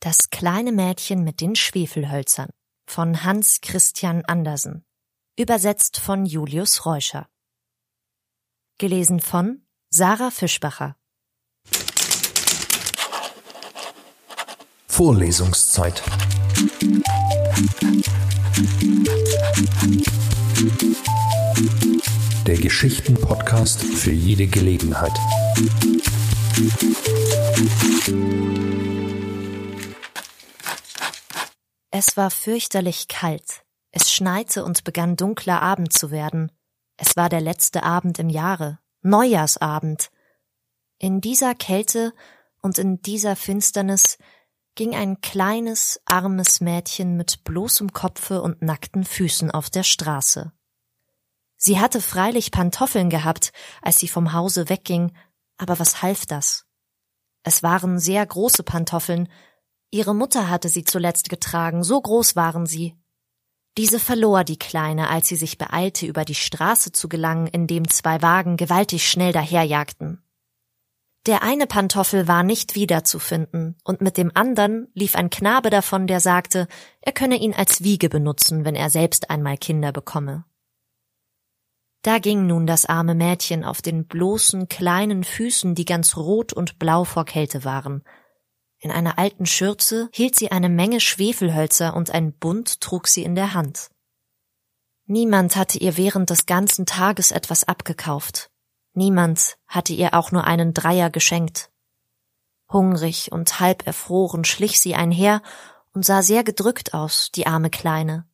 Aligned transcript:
Das 0.00 0.30
kleine 0.30 0.70
Mädchen 0.70 1.24
mit 1.24 1.40
den 1.40 1.56
Schwefelhölzern 1.56 2.50
von 2.88 3.24
Hans 3.24 3.60
Christian 3.60 4.24
Andersen. 4.24 4.84
Übersetzt 5.36 5.98
von 5.98 6.24
Julius 6.24 6.86
Reuscher. 6.86 7.28
Gelesen 8.78 9.18
von 9.18 9.66
Sarah 9.90 10.30
Fischbacher. 10.30 10.94
Vorlesungszeit. 14.86 16.00
Der 22.46 22.56
Geschichten-Podcast 22.56 23.82
für 23.82 24.12
jede 24.12 24.46
Gelegenheit. 24.46 25.18
Es 32.00 32.16
war 32.16 32.30
fürchterlich 32.30 33.08
kalt. 33.08 33.64
Es 33.90 34.12
schneite 34.12 34.64
und 34.64 34.84
begann 34.84 35.16
dunkler 35.16 35.60
Abend 35.60 35.92
zu 35.92 36.12
werden. 36.12 36.52
Es 36.96 37.16
war 37.16 37.28
der 37.28 37.40
letzte 37.40 37.82
Abend 37.82 38.20
im 38.20 38.28
Jahre, 38.28 38.78
Neujahrsabend. 39.02 40.12
In 40.98 41.20
dieser 41.20 41.56
Kälte 41.56 42.14
und 42.62 42.78
in 42.78 43.02
dieser 43.02 43.34
Finsternis 43.34 44.16
ging 44.76 44.94
ein 44.94 45.20
kleines, 45.22 46.00
armes 46.04 46.60
Mädchen 46.60 47.16
mit 47.16 47.42
bloßem 47.42 47.92
Kopfe 47.92 48.42
und 48.42 48.62
nackten 48.62 49.02
Füßen 49.02 49.50
auf 49.50 49.68
der 49.68 49.82
Straße. 49.82 50.52
Sie 51.56 51.80
hatte 51.80 52.00
freilich 52.00 52.52
Pantoffeln 52.52 53.10
gehabt, 53.10 53.50
als 53.82 53.98
sie 53.98 54.06
vom 54.06 54.32
Hause 54.32 54.68
wegging, 54.68 55.16
aber 55.56 55.80
was 55.80 56.00
half 56.00 56.26
das? 56.26 56.64
Es 57.42 57.64
waren 57.64 57.98
sehr 57.98 58.24
große 58.24 58.62
Pantoffeln, 58.62 59.28
Ihre 59.90 60.14
Mutter 60.14 60.50
hatte 60.50 60.68
sie 60.68 60.84
zuletzt 60.84 61.30
getragen, 61.30 61.82
so 61.82 62.00
groß 62.00 62.36
waren 62.36 62.66
sie. 62.66 62.94
Diese 63.78 63.98
verlor 63.98 64.44
die 64.44 64.58
Kleine, 64.58 65.08
als 65.08 65.28
sie 65.28 65.36
sich 65.36 65.56
beeilte, 65.56 66.04
über 66.06 66.24
die 66.24 66.34
Straße 66.34 66.92
zu 66.92 67.08
gelangen, 67.08 67.46
in 67.46 67.66
dem 67.66 67.88
zwei 67.88 68.20
Wagen 68.20 68.56
gewaltig 68.56 69.08
schnell 69.08 69.32
daherjagten. 69.32 70.22
Der 71.26 71.42
eine 71.42 71.66
Pantoffel 71.66 72.26
war 72.26 72.42
nicht 72.42 72.74
wiederzufinden, 72.74 73.76
und 73.84 74.00
mit 74.00 74.16
dem 74.16 74.32
andern 74.34 74.88
lief 74.94 75.14
ein 75.14 75.30
Knabe 75.30 75.70
davon, 75.70 76.06
der 76.06 76.20
sagte, 76.20 76.68
er 77.00 77.12
könne 77.12 77.36
ihn 77.36 77.54
als 77.54 77.82
Wiege 77.82 78.08
benutzen, 78.08 78.64
wenn 78.64 78.74
er 78.74 78.90
selbst 78.90 79.30
einmal 79.30 79.56
Kinder 79.56 79.92
bekomme. 79.92 80.44
Da 82.02 82.18
ging 82.18 82.46
nun 82.46 82.66
das 82.66 82.86
arme 82.86 83.14
Mädchen 83.14 83.64
auf 83.64 83.82
den 83.82 84.06
bloßen 84.06 84.68
kleinen 84.68 85.24
Füßen, 85.24 85.74
die 85.74 85.84
ganz 85.84 86.16
rot 86.16 86.52
und 86.52 86.78
blau 86.78 87.04
vor 87.04 87.24
Kälte 87.24 87.64
waren, 87.64 88.02
in 88.80 88.90
einer 88.92 89.18
alten 89.18 89.46
Schürze 89.46 90.08
hielt 90.12 90.36
sie 90.36 90.52
eine 90.52 90.68
Menge 90.68 91.00
Schwefelhölzer 91.00 91.94
und 91.94 92.10
ein 92.10 92.32
Bund 92.32 92.80
trug 92.80 93.08
sie 93.08 93.24
in 93.24 93.34
der 93.34 93.54
Hand. 93.54 93.90
Niemand 95.06 95.56
hatte 95.56 95.78
ihr 95.78 95.96
während 95.96 96.30
des 96.30 96.46
ganzen 96.46 96.86
Tages 96.86 97.32
etwas 97.32 97.64
abgekauft. 97.64 98.50
Niemand 98.92 99.56
hatte 99.66 99.92
ihr 99.94 100.14
auch 100.14 100.32
nur 100.32 100.44
einen 100.44 100.74
Dreier 100.74 101.10
geschenkt. 101.10 101.70
Hungrig 102.70 103.32
und 103.32 103.58
halb 103.58 103.86
erfroren 103.86 104.44
schlich 104.44 104.78
sie 104.78 104.94
einher 104.94 105.42
und 105.92 106.04
sah 106.04 106.22
sehr 106.22 106.44
gedrückt 106.44 106.94
aus, 106.94 107.30
die 107.34 107.46
arme 107.46 107.70
Kleine. 107.70 108.28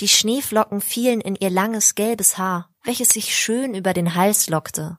Die 0.00 0.08
Schneeflocken 0.08 0.80
fielen 0.80 1.20
in 1.20 1.36
ihr 1.36 1.50
langes 1.50 1.94
gelbes 1.94 2.36
Haar, 2.36 2.68
welches 2.82 3.10
sich 3.10 3.36
schön 3.36 3.74
über 3.74 3.92
den 3.92 4.16
Hals 4.16 4.48
lockte, 4.48 4.98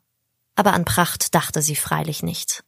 aber 0.55 0.73
an 0.73 0.85
Pracht 0.85 1.35
dachte 1.35 1.61
sie 1.61 1.75
freilich 1.75 2.23
nicht. 2.23 2.63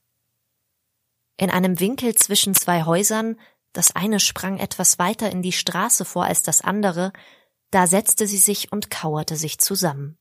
In 1.38 1.50
einem 1.52 1.80
Winkel 1.80 2.16
zwischen 2.16 2.56
zwei 2.56 2.84
Häusern, 2.84 3.40
das 3.74 3.96
eine 3.96 4.20
sprang 4.20 4.58
etwas 4.58 4.98
weiter 4.98 5.32
in 5.32 5.42
die 5.42 5.52
Straße 5.52 6.04
vor 6.04 6.26
als 6.26 6.42
das 6.42 6.62
andere, 6.62 7.14
da 7.70 7.86
setzte 7.86 8.28
sie 8.28 8.38
sich 8.38 8.72
und 8.72 8.90
kauerte 8.90 9.36
sich 9.36 9.60
zusammen. 9.60 10.18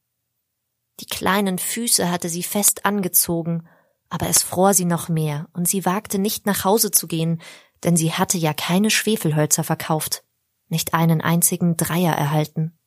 Die 1.01 1.07
kleinen 1.07 1.59
Füße 1.59 2.11
hatte 2.11 2.29
sie 2.29 2.43
fest 2.43 2.85
angezogen, 2.85 3.67
aber 4.09 4.29
es 4.29 4.43
fror 4.43 4.75
sie 4.75 4.85
noch 4.85 5.09
mehr, 5.09 5.49
und 5.53 5.69
sie 5.69 5.85
wagte 5.85 6.19
nicht 6.19 6.47
nach 6.47 6.65
Hause 6.65 6.91
zu 6.91 7.07
gehen, 7.07 7.43
denn 7.83 7.97
sie 7.97 8.13
hatte 8.13 8.39
ja 8.39 8.53
keine 8.55 8.91
Schwefelhölzer 8.91 9.65
verkauft, 9.65 10.25
nicht 10.69 10.95
einen 10.95 11.21
einzigen 11.21 11.77
Dreier 11.77 12.15
erhalten. 12.15 12.79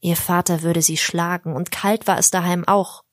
Ihr 0.00 0.16
Vater 0.16 0.62
würde 0.62 0.82
sie 0.82 0.96
schlagen, 0.96 1.54
und 1.54 1.70
kalt 1.70 2.06
war 2.06 2.18
es 2.18 2.30
daheim 2.30 2.66
auch. 2.66 3.04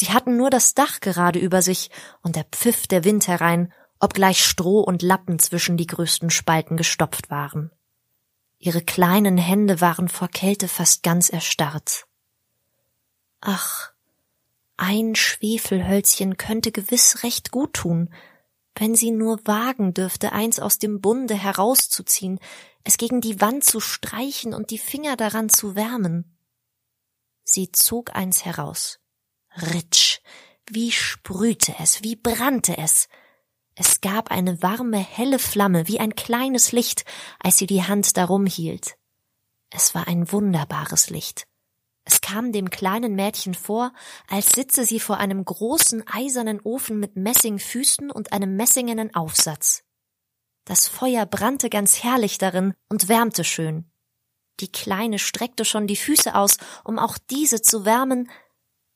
Sie 0.00 0.14
hatten 0.14 0.38
nur 0.38 0.48
das 0.48 0.72
Dach 0.72 1.00
gerade 1.00 1.38
über 1.38 1.60
sich, 1.60 1.90
und 2.22 2.34
der 2.34 2.44
pfiff 2.44 2.86
der 2.86 3.04
Wind 3.04 3.28
herein, 3.28 3.70
obgleich 3.98 4.42
Stroh 4.42 4.80
und 4.80 5.02
Lappen 5.02 5.38
zwischen 5.38 5.76
die 5.76 5.86
größten 5.86 6.30
Spalten 6.30 6.78
gestopft 6.78 7.28
waren. 7.28 7.70
Ihre 8.56 8.80
kleinen 8.80 9.36
Hände 9.36 9.82
waren 9.82 10.08
vor 10.08 10.28
Kälte 10.28 10.68
fast 10.68 11.02
ganz 11.02 11.28
erstarrt. 11.28 12.06
Ach, 13.42 13.92
ein 14.78 15.16
Schwefelhölzchen 15.16 16.38
könnte 16.38 16.72
gewiss 16.72 17.22
recht 17.22 17.50
gut 17.50 17.74
tun, 17.74 18.08
wenn 18.76 18.94
sie 18.94 19.10
nur 19.10 19.46
wagen 19.46 19.92
dürfte, 19.92 20.32
eins 20.32 20.60
aus 20.60 20.78
dem 20.78 21.02
Bunde 21.02 21.34
herauszuziehen, 21.34 22.40
es 22.84 22.96
gegen 22.96 23.20
die 23.20 23.42
Wand 23.42 23.64
zu 23.64 23.80
streichen 23.80 24.54
und 24.54 24.70
die 24.70 24.78
Finger 24.78 25.16
daran 25.16 25.50
zu 25.50 25.74
wärmen. 25.74 26.38
Sie 27.44 27.70
zog 27.70 28.16
eins 28.16 28.46
heraus. 28.46 29.00
Ritsch, 29.56 30.20
wie 30.68 30.92
sprühte 30.92 31.74
es, 31.80 32.02
wie 32.02 32.16
brannte 32.16 32.78
es. 32.78 33.08
Es 33.74 34.00
gab 34.00 34.30
eine 34.30 34.62
warme, 34.62 34.98
helle 34.98 35.38
Flamme, 35.38 35.88
wie 35.88 36.00
ein 36.00 36.14
kleines 36.14 36.72
Licht, 36.72 37.04
als 37.38 37.56
sie 37.56 37.66
die 37.66 37.82
Hand 37.82 38.16
darum 38.16 38.46
hielt. 38.46 38.96
Es 39.70 39.94
war 39.94 40.08
ein 40.08 40.30
wunderbares 40.32 41.10
Licht. 41.10 41.46
Es 42.04 42.20
kam 42.20 42.52
dem 42.52 42.70
kleinen 42.70 43.14
Mädchen 43.14 43.54
vor, 43.54 43.92
als 44.28 44.52
sitze 44.52 44.84
sie 44.84 45.00
vor 45.00 45.18
einem 45.18 45.44
großen 45.44 46.04
eisernen 46.08 46.60
Ofen 46.60 46.98
mit 46.98 47.16
Messingfüßen 47.16 48.10
und 48.10 48.32
einem 48.32 48.56
messingenen 48.56 49.14
Aufsatz. 49.14 49.84
Das 50.64 50.88
Feuer 50.88 51.26
brannte 51.26 51.70
ganz 51.70 52.02
herrlich 52.02 52.38
darin 52.38 52.74
und 52.88 53.08
wärmte 53.08 53.44
schön. 53.44 53.90
Die 54.60 54.70
Kleine 54.70 55.18
streckte 55.18 55.64
schon 55.64 55.86
die 55.86 55.96
Füße 55.96 56.34
aus, 56.34 56.58
um 56.84 56.98
auch 56.98 57.16
diese 57.30 57.62
zu 57.62 57.84
wärmen, 57.84 58.30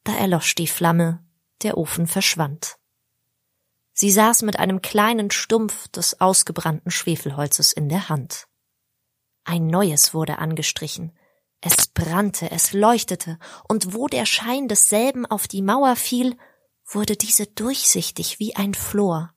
da 0.04 0.15
erlosch 0.15 0.54
die 0.54 0.66
Flamme, 0.66 1.25
der 1.62 1.76
Ofen 1.76 2.06
verschwand. 2.06 2.76
Sie 3.92 4.10
saß 4.10 4.42
mit 4.42 4.59
einem 4.59 4.82
kleinen 4.82 5.31
Stumpf 5.31 5.88
des 5.88 6.20
ausgebrannten 6.20 6.91
Schwefelholzes 6.91 7.72
in 7.72 7.88
der 7.88 8.09
Hand. 8.09 8.47
Ein 9.44 9.66
neues 9.66 10.14
wurde 10.14 10.38
angestrichen. 10.38 11.16
Es 11.60 11.87
brannte, 11.87 12.50
es 12.50 12.72
leuchtete, 12.72 13.38
und 13.69 13.94
wo 13.94 14.06
der 14.09 14.26
Schein 14.26 14.69
desselben 14.69 15.26
auf 15.26 15.48
die 15.48 15.62
Mauer 15.62 15.97
fiel, 15.97 16.37
wurde 16.84 17.16
diese 17.16 17.47
durchsichtig 17.47 18.38
wie 18.38 18.56
ein 18.56 18.75
Flor. 18.75 19.34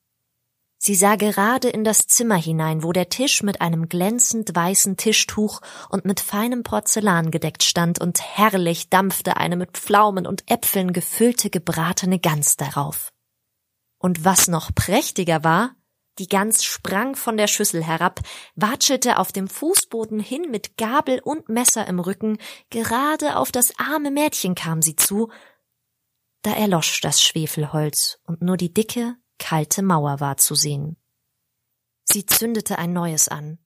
Sie 0.79 0.93
sah 0.93 1.15
gerade 1.15 1.69
in 1.69 1.83
das 1.83 2.05
Zimmer 2.07 2.35
hinein, 2.35 2.83
wo 2.83 2.91
der 2.91 3.09
Tisch 3.09 3.41
mit 3.41 3.61
einem 3.61 3.89
glänzend 3.89 4.55
weißen 4.55 4.95
Tischtuch 4.95 5.61
und 5.89 6.05
mit 6.05 6.19
feinem 6.19 6.63
Porzellan 6.63 7.31
gedeckt 7.31 7.63
stand, 7.63 7.99
und 7.99 8.21
herrlich 8.21 8.89
dampfte 8.89 9.37
eine 9.37 9.55
mit 9.55 9.71
Pflaumen 9.71 10.27
und 10.27 10.49
Äpfeln 10.49 10.93
gefüllte 10.93 11.49
gebratene 11.49 12.19
Gans 12.19 12.57
darauf. 12.57 13.11
Und 13.97 14.23
was 14.23 14.47
noch 14.47 14.73
prächtiger 14.75 15.43
war, 15.43 15.75
die 16.19 16.27
Gans 16.27 16.63
sprang 16.63 17.15
von 17.15 17.37
der 17.37 17.47
Schüssel 17.47 17.83
herab, 17.83 18.21
watschelte 18.55 19.17
auf 19.17 19.31
dem 19.31 19.47
Fußboden 19.47 20.19
hin 20.19 20.49
mit 20.49 20.77
Gabel 20.77 21.19
und 21.19 21.49
Messer 21.49 21.87
im 21.87 21.99
Rücken, 21.99 22.37
gerade 22.69 23.35
auf 23.37 23.51
das 23.51 23.73
arme 23.79 24.11
Mädchen 24.11 24.55
kam 24.55 24.81
sie 24.81 24.95
zu, 24.95 25.31
da 26.43 26.53
erlosch 26.53 27.01
das 27.01 27.21
Schwefelholz 27.21 28.19
und 28.25 28.41
nur 28.41 28.57
die 28.57 28.73
dicke, 28.73 29.15
kalte 29.47 29.81
Mauer 29.81 30.19
war 30.19 30.35
zu 30.35 30.55
sehen. 30.55 30.97
Sie 32.03 32.25
zündete 32.25 32.79
ein 32.79 32.91
neues 32.91 33.29
an. 33.29 33.59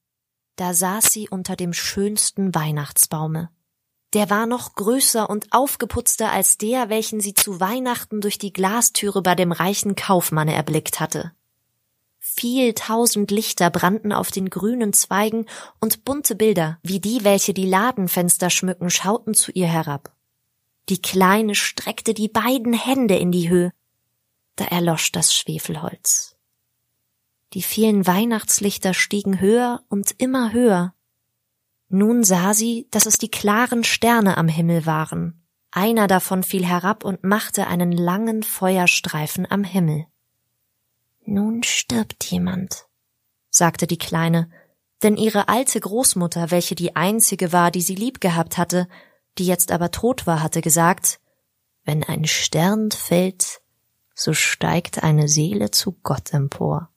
Da 0.54 0.74
saß 0.74 1.12
sie 1.12 1.28
unter 1.28 1.56
dem 1.56 1.72
schönsten 1.72 2.54
Weihnachtsbaume. 2.54 3.50
Der 4.12 4.30
war 4.30 4.46
noch 4.46 4.76
größer 4.76 5.28
und 5.28 5.52
aufgeputzter 5.52 6.30
als 6.30 6.56
der, 6.56 6.88
welchen 6.88 7.18
sie 7.18 7.34
zu 7.34 7.58
Weihnachten 7.58 8.20
durch 8.20 8.38
die 8.38 8.52
Glastüre 8.52 9.22
bei 9.22 9.34
dem 9.34 9.50
reichen 9.50 9.96
Kaufmanne 9.96 10.54
erblickt 10.54 11.00
hatte. 11.00 11.32
Viel 12.20 12.74
tausend 12.74 13.32
Lichter 13.32 13.68
brannten 13.68 14.12
auf 14.12 14.30
den 14.30 14.50
grünen 14.50 14.92
Zweigen 14.92 15.46
und 15.80 16.04
bunte 16.04 16.36
Bilder, 16.36 16.78
wie 16.84 17.00
die, 17.00 17.24
welche 17.24 17.54
die 17.54 17.66
Ladenfenster 17.66 18.50
schmücken, 18.50 18.88
schauten 18.88 19.34
zu 19.34 19.50
ihr 19.50 19.66
herab. 19.66 20.14
Die 20.88 21.02
Kleine 21.02 21.56
streckte 21.56 22.14
die 22.14 22.28
beiden 22.28 22.72
Hände 22.72 23.16
in 23.16 23.32
die 23.32 23.48
Höhe, 23.48 23.72
da 24.56 24.64
erlosch 24.64 25.12
das 25.12 25.34
Schwefelholz. 25.34 26.36
Die 27.52 27.62
vielen 27.62 28.06
Weihnachtslichter 28.06 28.94
stiegen 28.94 29.40
höher 29.40 29.82
und 29.88 30.14
immer 30.18 30.52
höher. 30.52 30.94
Nun 31.88 32.24
sah 32.24 32.54
sie, 32.54 32.88
dass 32.90 33.06
es 33.06 33.18
die 33.18 33.30
klaren 33.30 33.84
Sterne 33.84 34.38
am 34.38 34.48
Himmel 34.48 34.86
waren. 34.86 35.42
Einer 35.70 36.06
davon 36.06 36.42
fiel 36.42 36.66
herab 36.66 37.04
und 37.04 37.24
machte 37.24 37.66
einen 37.66 37.92
langen 37.92 38.42
Feuerstreifen 38.42 39.50
am 39.50 39.64
Himmel. 39.64 40.06
Nun 41.24 41.62
stirbt 41.62 42.24
jemand, 42.24 42.86
sagte 43.50 43.86
die 43.86 43.98
Kleine, 43.98 44.50
denn 45.02 45.16
ihre 45.16 45.48
alte 45.48 45.80
Großmutter, 45.80 46.50
welche 46.50 46.74
die 46.74 46.96
einzige 46.96 47.52
war, 47.52 47.70
die 47.70 47.80
sie 47.80 47.94
lieb 47.94 48.20
gehabt 48.20 48.58
hatte, 48.58 48.88
die 49.38 49.46
jetzt 49.46 49.72
aber 49.72 49.90
tot 49.90 50.26
war, 50.26 50.42
hatte 50.42 50.60
gesagt, 50.60 51.20
wenn 51.84 52.04
ein 52.04 52.26
Stern 52.26 52.90
fällt, 52.90 53.61
so 54.14 54.34
steigt 54.34 55.02
eine 55.02 55.28
Seele 55.28 55.70
zu 55.70 55.92
Gott 56.02 56.32
empor. 56.32 56.90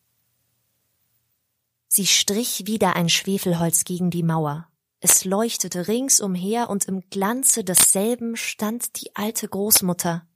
Sie 1.87 2.07
strich 2.07 2.67
wieder 2.67 2.95
ein 2.95 3.09
Schwefelholz 3.09 3.85
gegen 3.85 4.09
die 4.09 4.23
Mauer. 4.23 4.67
Es 4.99 5.23
leuchtete 5.23 5.87
ringsumher 5.87 6.69
und 6.69 6.85
im 6.85 7.09
Glanze 7.09 7.63
desselben 7.63 8.35
stand 8.35 8.99
die 9.01 9.15
alte 9.15 9.47
Großmutter, 9.47 10.27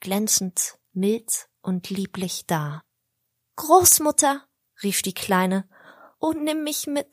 glänzend, 0.00 0.78
mild 0.92 1.48
und 1.60 1.90
lieblich 1.90 2.46
da. 2.46 2.82
Großmutter, 3.56 4.46
rief 4.82 5.02
die 5.02 5.12
Kleine, 5.12 5.68
oh 6.18 6.32
nimm 6.32 6.62
mich 6.62 6.86
mit, 6.86 7.08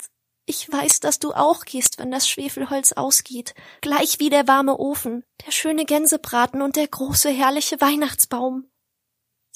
ich 0.46 0.72
weiß, 0.72 1.00
dass 1.00 1.20
du 1.20 1.34
auch 1.34 1.66
gehst, 1.66 2.00
wenn 2.00 2.10
das 2.10 2.30
Schwefelholz 2.30 2.94
ausgeht, 2.94 3.54
gleich 3.82 4.20
wie 4.20 4.30
der 4.30 4.48
warme 4.48 4.80
Ofen, 4.80 5.24
der 5.46 5.52
schöne 5.52 5.86
Gänsebraten 5.86 6.62
und 6.62 6.76
der 6.76 6.88
große 6.88 7.30
herrliche 7.30 7.82
Weihnachtsbaum. 7.82 8.69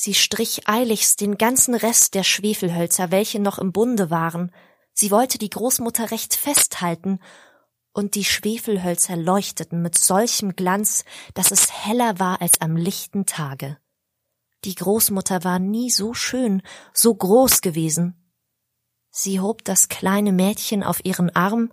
Sie 0.06 0.16
strich 0.16 0.68
eiligst 0.68 1.22
den 1.22 1.38
ganzen 1.38 1.76
Rest 1.76 2.14
der 2.14 2.24
Schwefelhölzer, 2.24 3.10
welche 3.10 3.40
noch 3.40 3.58
im 3.58 3.72
Bunde 3.72 4.10
waren. 4.10 4.52
Sie 4.92 5.12
wollte 5.12 5.38
die 5.38 5.50
Großmutter 5.50 6.12
recht 6.12 6.36
festhalten, 6.36 7.22
und 7.94 8.16
die 8.16 8.26
Schwefelhölzer 8.26 9.16
leuchteten 9.16 9.82
mit 9.82 9.98
solchem 9.98 10.58
Glanz, 10.58 11.06
dass 11.36 11.52
es 11.52 11.72
heller 11.72 12.20
war 12.20 12.42
als 12.42 12.60
am 12.60 12.76
lichten 12.76 13.26
Tage. 13.26 13.78
Die 14.66 14.76
Großmutter 14.76 15.46
war 15.46 15.60
nie 15.60 15.90
so 15.90 16.14
schön, 16.14 16.64
so 16.94 17.16
groß 17.16 17.62
gewesen. 17.62 18.30
Sie 19.10 19.40
hob 19.40 19.64
das 19.64 19.88
kleine 19.88 20.34
Mädchen 20.34 20.84
auf 20.84 21.06
ihren 21.06 21.34
Arm, 21.34 21.72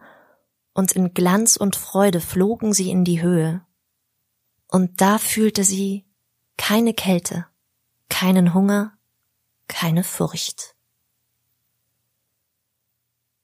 und 0.73 0.93
in 0.93 1.15
Glanz 1.15 1.56
und 1.56 1.75
Freude 1.75 2.21
flogen 2.21 2.75
sie 2.75 2.93
in 2.93 3.03
die 3.03 3.23
Höhe. 3.23 3.67
Und 4.69 5.00
da 5.00 5.19
fühlte 5.19 5.65
sie 5.65 6.06
keine 6.56 6.94
Kälte, 6.94 7.50
keinen 8.20 8.52
Hunger, 8.52 8.93
keine 9.67 10.05
Furcht. 10.05 10.76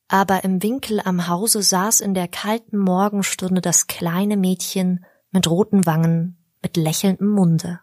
Aber 0.07 0.45
im 0.45 0.63
Winkel 0.63 1.01
am 1.01 1.29
Hause 1.29 1.63
saß 1.63 2.03
in 2.03 2.13
der 2.13 2.29
kalten 2.29 2.77
Morgenstunde 2.77 3.63
das 3.63 3.87
kleine 3.87 4.37
Mädchen 4.37 5.07
mit 5.31 5.49
roten 5.49 5.87
Wangen, 5.87 6.37
mit 6.61 6.77
lächelndem 6.77 7.31
Munde, 7.31 7.81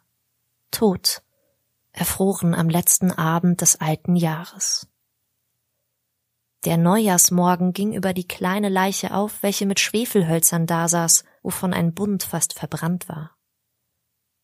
tot, 0.69 1.23
erfroren 1.93 2.53
am 2.53 2.69
letzten 2.69 3.11
Abend 3.11 3.61
des 3.61 3.81
alten 3.81 4.15
Jahres. 4.15 4.87
Der 6.63 6.77
Neujahrsmorgen 6.77 7.73
ging 7.73 7.93
über 7.93 8.13
die 8.13 8.27
kleine 8.27 8.69
Leiche 8.69 9.15
auf, 9.15 9.41
welche 9.41 9.65
mit 9.65 9.79
Schwefelhölzern 9.79 10.67
dasaß, 10.67 11.23
wovon 11.41 11.73
ein 11.73 11.95
Bund 11.95 12.21
fast 12.21 12.53
verbrannt 12.53 13.09
war. 13.09 13.31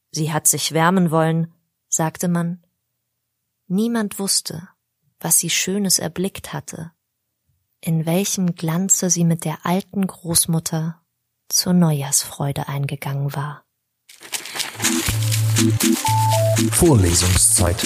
Sie 0.09 0.33
hat 0.33 0.47
sich 0.47 0.71
wärmen 0.71 1.11
wollen, 1.11 1.53
sagte 1.89 2.27
man. 2.27 2.63
Niemand 3.67 4.19
wusste, 4.19 4.69
was 5.19 5.39
sie 5.39 5.49
Schönes 5.49 5.99
erblickt 5.99 6.53
hatte, 6.53 6.91
in 7.81 8.05
welchem 8.05 8.55
Glanze 8.55 9.09
sie 9.09 9.25
mit 9.25 9.45
der 9.45 9.65
alten 9.65 10.07
Großmutter 10.07 11.01
zur 11.49 11.73
Neujahrsfreude 11.73 12.67
eingegangen 12.67 13.35
war. 13.35 13.65
Vorlesungszeit 16.71 17.83